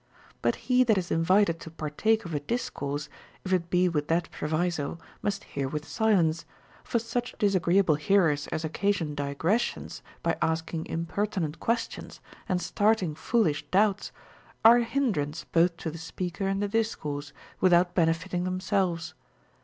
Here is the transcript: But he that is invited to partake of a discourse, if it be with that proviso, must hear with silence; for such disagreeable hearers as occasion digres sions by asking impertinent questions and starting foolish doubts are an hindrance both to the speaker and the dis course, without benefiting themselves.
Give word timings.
But 0.41 0.55
he 0.65 0.83
that 0.85 0.97
is 0.97 1.11
invited 1.11 1.59
to 1.59 1.69
partake 1.69 2.25
of 2.25 2.33
a 2.33 2.39
discourse, 2.39 3.07
if 3.45 3.53
it 3.53 3.69
be 3.69 3.87
with 3.87 4.07
that 4.07 4.31
proviso, 4.31 4.97
must 5.21 5.43
hear 5.43 5.67
with 5.67 5.87
silence; 5.87 6.43
for 6.83 6.97
such 6.97 7.35
disagreeable 7.37 7.93
hearers 7.93 8.47
as 8.47 8.65
occasion 8.65 9.13
digres 9.13 9.61
sions 9.61 10.01
by 10.23 10.37
asking 10.41 10.87
impertinent 10.87 11.59
questions 11.59 12.19
and 12.49 12.59
starting 12.63 13.13
foolish 13.13 13.63
doubts 13.69 14.11
are 14.65 14.77
an 14.77 14.85
hindrance 14.85 15.43
both 15.43 15.77
to 15.77 15.91
the 15.91 15.99
speaker 15.99 16.47
and 16.47 16.63
the 16.63 16.67
dis 16.67 16.95
course, 16.95 17.31
without 17.59 17.93
benefiting 17.93 18.43
themselves. 18.43 19.13